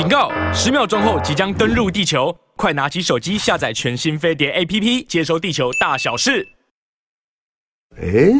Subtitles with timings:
[0.00, 0.32] 警告！
[0.50, 6.48] 十秒钟后即将登陆地球，快拿起手机下载全新飞碟 APP，接收地球大小事。
[8.00, 8.32] 哎，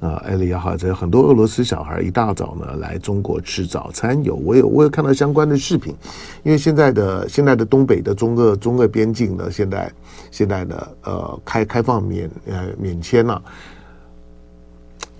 [0.00, 5.94] 啊，艾利也好，这很多俄罗斯小孩一大早呢来中国吃早餐，有我有我有看到相关的视频，
[6.42, 9.92] 因为现在的现在的东北的中俄中俄边境呢，现在
[10.30, 13.42] 现在呢呃开开放免呃免签了，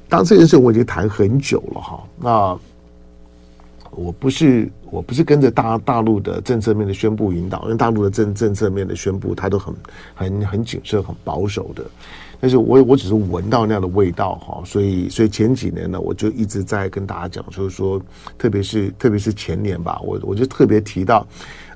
[0.09, 2.59] 当这件事我已经谈很久了哈，那。
[3.93, 9.75] 我不是我不是跟着大大陆的政策面的宣布引导，因为大陆的政政策面的宣布，它都很
[10.15, 11.85] 很很谨慎、很保守的。
[12.43, 18.01] 但是我我只是闻到那样的味道哈，所以所以前几年呢，我就一直在跟大家讲，就是说，
[18.39, 21.27] 特别是特别是前年吧，我我就特别提到，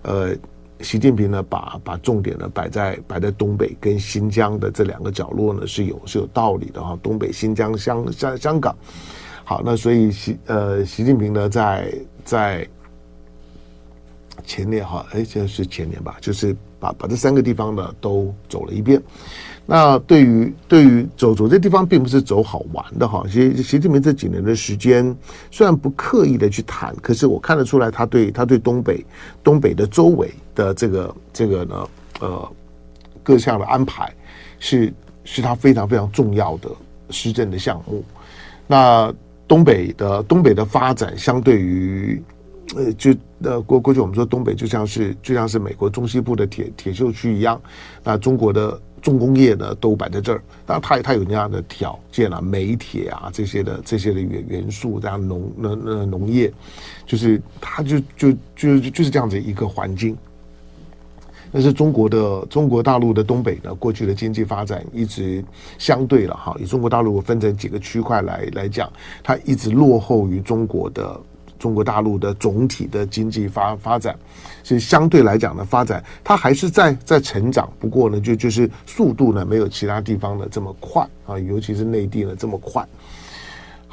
[0.00, 0.34] 呃，
[0.80, 8.74] 习近平呢，把把重点呢摆在摆在东北跟新疆的这两个角落呢，是有是有道理的哈，东北、新疆、香香香港。
[9.44, 11.94] 好，那所以习呃习近平呢，在
[12.24, 12.66] 在
[14.44, 19.00] 前年哈，哎，这是前年吧，就是把把这三个地方呢都走了一遍。
[19.66, 23.24] 那对于对于走走这地方，并不是走好玩的哈。
[23.26, 25.16] 其实习近平这几年的时间，
[25.50, 29.04] 虽然不刻意的去谈，可是我看得出来，他对他对东北
[29.42, 31.88] 东北的周围的这个这个呢，
[32.20, 32.52] 呃，
[33.22, 34.12] 各项的安排
[34.58, 34.92] 是
[35.24, 36.68] 是他非常非常重要的
[37.08, 38.04] 施政的项目。
[38.66, 39.12] 那
[39.46, 42.22] 东北的东北的发展，相对于
[42.76, 47.60] 呃，就呃过过去我们说东北就像是就像是美国中西部的铁铁锈区一样，
[48.02, 56.50] 那中国的重工业呢都摆在这儿，当然它它有那样的条件啊，煤铁啊这些的这些的元元素，这样农那那农业，
[57.06, 60.16] 就是它就就就就是这样子一个环境。
[61.54, 65.42] 但是中国的中国大陆的东北呢，过去的经济发展一直
[65.78, 71.16] 相对了哈，以中国大陆分成几个区块来来讲，它一直落后于中国的
[71.56, 74.18] 中国大陆的总体的经济发发展，
[74.64, 82.84] 所以相对来讲呢，发展它还是在在成长，不过呢，就就是速度呢没有其他地方的这么快啊，尤其是内地呢这么快。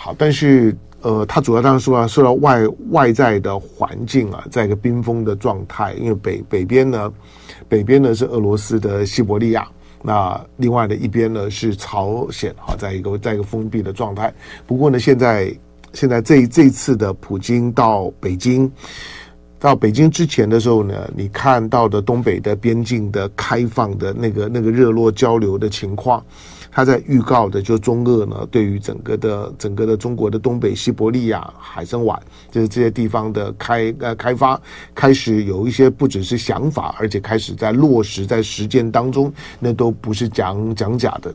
[0.04, 0.76] 好，但是。
[1.04, 5.94] 呃，它主要当然说啊，受到外外在的环境啊，在一个冰封的状态。
[5.94, 7.12] 因为北北边呢，
[7.68, 9.68] 北边呢是俄罗斯的西伯利亚，
[10.04, 14.32] 那另外的一边呢是朝鲜，好，在一个在一个封闭的状态。
[14.68, 15.52] 不过呢，现在
[15.92, 18.72] 现在这这次的普京到北京，
[19.58, 26.24] 到北京之前的时候呢，你看到的东北的边境的开放的那个那个热络交流的情况。
[26.72, 32.18] 他在预告的，就中俄呢，对于整个的整个的中国的东北西伯利亚、海参崴，
[32.50, 34.60] 就是这些地方的开呃开发，
[34.96, 41.34] 开始有一些不只是想法，而且开始在落实在实践当中，那都不是讲讲假的。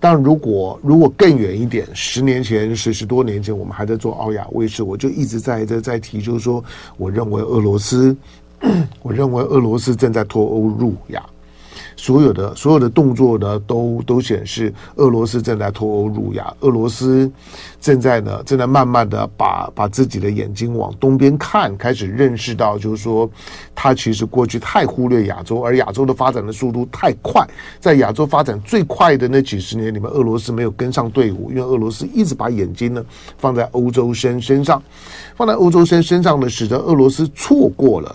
[0.00, 6.64] 但如果如果更远一点，十年前、十十多年前，我们还在做奥亚卫视，我就一直在在在提，就是说，
[6.96, 8.16] 我认为俄罗斯，
[9.02, 11.22] 我认为俄罗斯正在脱欧入亚。
[11.98, 17.28] 所有的所有的动作呢，都都显示俄罗斯正在脱欧入亚，俄罗斯
[17.80, 23.28] 正在呢正在慢慢的把把自己的眼睛往东边看，开始认识到，就是说，
[23.74, 27.44] 他其实过去太忽略亚洲，而亚洲的发展的速度太快，
[27.80, 33.04] 在亚洲发展最快的那几十年里面，俄罗斯没有跟上队伍，因为俄罗斯一直把眼睛呢
[33.38, 34.80] 放在欧洲身身上，
[35.34, 38.14] 放在欧洲身身上呢，使得俄罗斯错过了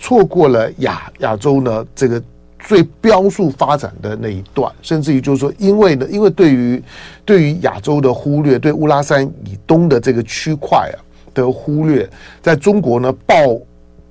[0.00, 2.20] 错过了亚亚洲呢这个。
[2.64, 6.82] 最飙速发展的那一段，甚至于就是说，因为呢，因为对于
[7.24, 10.96] 对于亚洲的忽略，对乌拉山以东的这个区块啊
[11.34, 12.08] 的忽略，
[12.40, 13.36] 在中国呢爆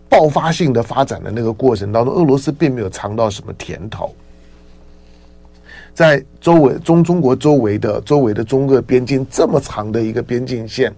[0.08, 4.14] 爆发性的发展的那个过程当中，俄罗斯并没有尝到什么甜头。
[5.94, 10.92] 在周围中中国周围的周围的中俄边境这么长的一个边境线，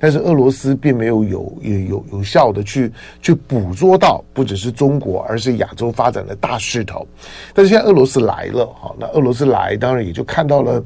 [0.00, 7.06] 但是俄罗斯并没有有有有有效的去去捕捉到不只是中国，而是亚洲发展的大势头。
[7.52, 10.82] 但是现在俄罗斯来了，好，那俄罗斯来当然也就看到了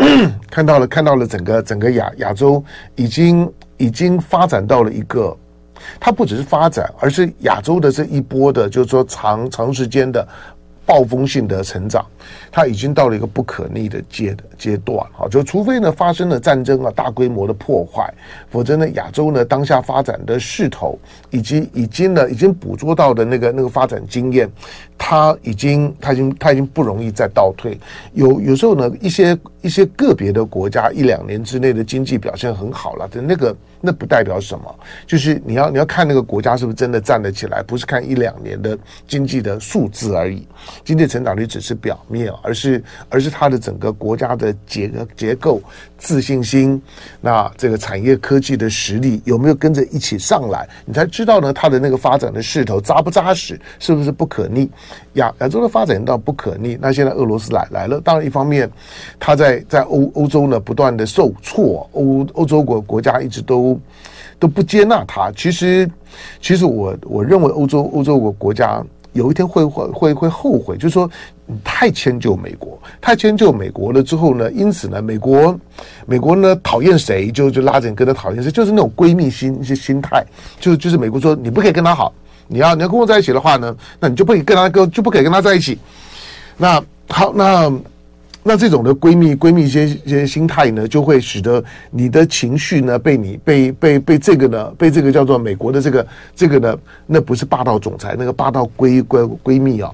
[0.50, 2.62] 看到了看到了整个整个亚亚洲
[2.96, 5.34] 已经已经发展到了一个，
[5.98, 10.28] 它不只是发展，而是亚洲的这一波的，就是说长长时间的。
[10.86, 12.06] 暴风性的成长，
[12.50, 18.12] 他已经到了一个不可逆的阶的阶段，哈，就除非呢发生了战争啊，大规模的破坏，
[18.50, 20.98] 否则呢亚洲呢当下发展的势头，
[21.30, 24.50] 以及已经呢已经捕捉到的那个那个发展经验，
[24.96, 27.78] 它已经它已经它已经不容易再倒退。
[28.12, 33.54] 有有时候呢一些一些个别的国家一两年之内的经济表现很好了，的那个。
[33.78, 34.74] 那不代表什么，
[35.06, 38.76] 就是你要你要看那个国家是不是真的站得起来，不是看一两年的
[39.06, 40.48] 经济的数字而已，
[40.82, 45.60] 经济成长率只是表面，而是而是它的整个国家的的结结构、
[45.98, 46.80] 自信心，
[47.20, 54.70] 那这个产业科技的实力有没有跟着一起上来，你才知道呢，它的那个发展的势头扎不扎实，是不是不可逆？
[55.14, 58.70] 亚亚洲的发展到不可逆，那现在俄罗斯来来了，当然一方面，
[59.18, 63.80] 它在在欧欧洲呢不断的受挫，欧欧洲国国家一直都
[64.38, 65.32] 都不接纳他。
[65.32, 65.90] 其实，
[66.40, 68.84] 其实我我认为欧洲欧洲国国家
[69.16, 71.10] 有一天会会会会后悔，就是说
[71.64, 75.58] 太迁就美国，太迁就美国了之后呢，因此呢，美国
[76.06, 80.24] 美国呢讨厌谁就就拉着你跟他讨厌谁，就是那种闺蜜心一些心态，
[80.60, 82.12] 就就是美国说你不可以跟他好。
[82.48, 85.76] 你要你要跟我在一起的话呢，那你就不可以跟他跟就不可以跟他在一起。
[86.56, 87.72] 那好，那
[88.48, 99.90] 那这种的闺蜜闺蜜些些心态呢，就会使得你的情绪呢被你被被被这个呢被这个叫做美国的这个这个呢，那不是霸道总裁，那个霸道闺闺闺蜜啊，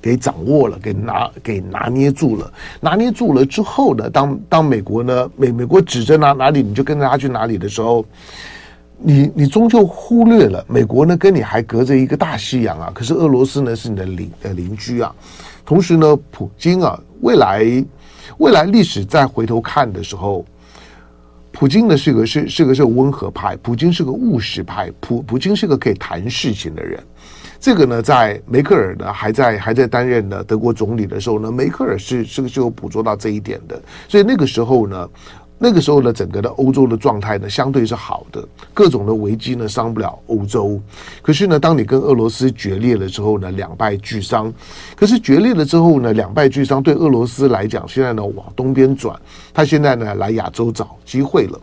[0.00, 8.06] 给掌握了，给拿给拿捏住了，拿捏住了之后呢，当当美国呢美美国指着哪哪里，你就跟着他去哪里的时候。
[9.00, 12.90] 你你终究忽略了美国呢，跟你还隔着一个大西洋啊。
[12.92, 15.14] 可是俄罗斯呢，是你的邻呃邻居啊。
[15.68, 17.84] 同时呢，普京啊，未来
[18.38, 20.42] 未来历史再回头看的时候，
[21.52, 26.98] 普京呢是个是是个是个温和派，普京是个务实派，普普京是个可以谈事情的人。
[27.60, 33.78] 这个呢，在梅克尔呢还在还在担任呢德国总理的时候呢，梅克尔是是个是有捕捉到这一点的。
[34.08, 35.10] 所以那个时候呢。
[35.60, 40.80] 那个时候呢，整个的欧洲的状态呢，相对是好的，各种的危机呢，伤不了欧洲。
[41.20, 44.54] 可是呢，当你跟俄罗斯决裂了之后呢，两败俱伤。
[44.94, 49.18] 可是决裂了之后呢，两败俱伤，对俄罗斯来讲，现在呢往东边转，
[49.52, 51.60] 他现在呢来亚洲找机会了，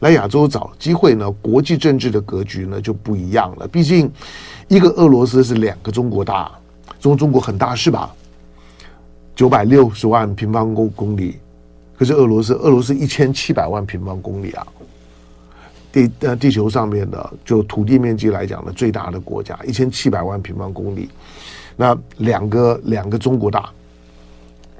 [0.00, 3.66] 来亚洲找机会呢，国际政治的格局呢就不一样了。
[3.66, 4.12] 毕竟，
[4.68, 6.52] 一个俄罗斯是两个中国大，
[7.00, 8.14] 中中国很大是吧？
[9.34, 11.38] 九百六十万平方公公里。
[11.98, 14.64] 可是俄罗斯，俄罗斯一千七百万平方公里啊，
[15.90, 21.08] 地呃地球上面的就土地面积来讲的，最大的国家一千七百万平方公里，
[21.76, 23.68] 那两个两个中国大，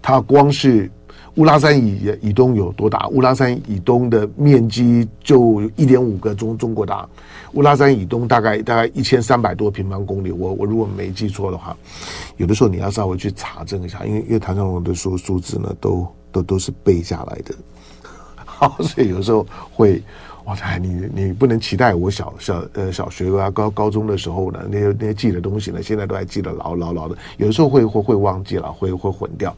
[0.01, 0.89] 它光是
[1.35, 3.09] 乌拉山以以东有多大？
[3.09, 7.05] 乌拉山以东的面积就一点五个中中国大，
[7.55, 11.77] 乌拉山以东大概大概一千三百多平方公里，我我如果没记错的话，
[12.37, 16.07] 有的时候你要稍微去查证一下，因为因为谭上龙的数数字呢都。
[16.33, 17.55] 都都是背下来的，
[18.45, 20.03] 好，所以有时候会，
[20.49, 29.55] 哇塞，你你不能期待我小小呃小学啊高高中的时候呢，那些那些记的东西呢，现在都还记得牢牢牢的，有的时候会会会忘记了，会会混掉。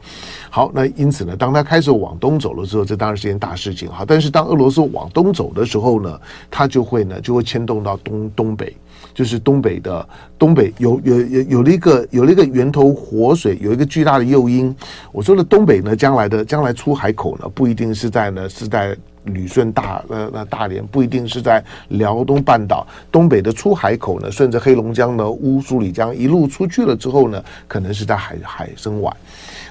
[0.51, 3.89] 好，那因此呢，当他开始往东走了之后，这当然是件大事情。
[3.89, 6.21] 好，但是当俄罗斯往东走的时候呢，
[6.51, 8.75] 他就会呢就会牵动到东东北。
[9.15, 10.07] 就是东北的
[10.39, 14.75] 东北有有有有了一个有了一个源头活水，有一个巨大的诱因。
[15.11, 18.97] 我说的东北呢，将来的将来出海口呢，不一定是在呢是在
[19.31, 22.87] 旅顺大呃那大连，不一定是在辽东半岛。
[23.11, 29.17] 东北的出海口呢，顺着黑龙江呢乌苏里江一路出去了之后呢，可能是在海海参崴。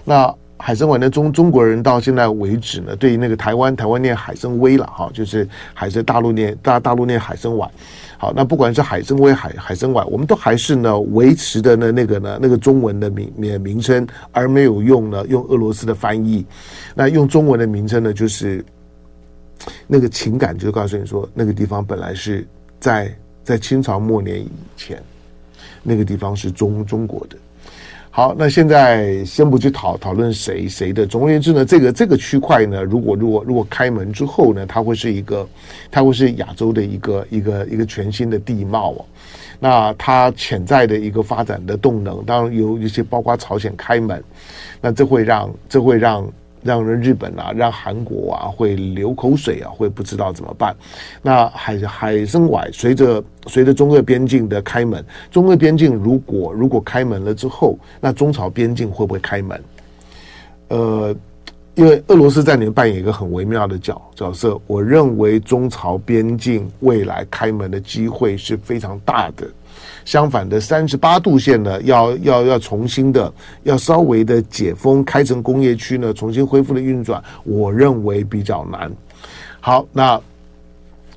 [0.04, 7.70] 那海参崴呢，中中国人到现在为止呢，对于那个台湾台湾念海参崴了哈，就是海参大陆念大大陆念海参崴。
[8.18, 16.46] 好，那不管是海参崴、海海参崴，我们都还是呢维持的呢那个呢那个中文的名名名称，而没有用呢用俄罗斯的翻译。
[16.94, 18.64] 那用中文的名称呢，就是
[19.88, 22.48] 那个情感就告诉你说，那个地方本来是
[22.80, 23.14] 在
[23.44, 25.02] 在清朝末年以前，
[25.84, 27.36] 那个地方是中中国的。
[28.12, 31.06] 好，那现在先不去讨讨论谁谁的。
[31.06, 35.48] 总而言之呢，这个这个区块呢，如果如果如果开门之后呢，它会是一个，
[35.92, 39.06] 它会是亚洲的一个一个一个全新的地貌哦。
[39.60, 44.24] 那它潜在的一个发展的动能，当然有一些包括朝鲜开门，
[44.82, 46.28] 那这会让这会让。
[46.63, 50.75] 让人日本啊，让韩国啊，会流口水啊，会不知道怎么办。
[51.22, 59.63] 那海海参崴随着随着中俄边境的开门，中俄边境如果如果开门了之后，那中朝边境会不会开门？
[60.70, 61.16] 呃，
[61.76, 69.48] 因为俄罗斯在里面扮演一个很微妙的角角色，我认为中朝边境未来开门的机会是非常大的。
[70.04, 73.32] 相反的，三十八度线呢，要要要重新的，
[73.64, 78.92] 要稍微的解封，开成工业区呢，重新恢复的运转，我认为比较难。
[79.62, 80.20] 好，那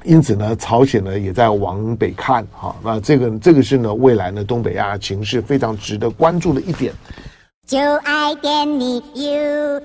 [0.05, 6.93] 因此呢，朝鲜呢也在往北看，哈，那这个这个是呢，未来呢，东北亚情势非常值得关注的一点。
[7.67, 9.81] 就爱点你 UFO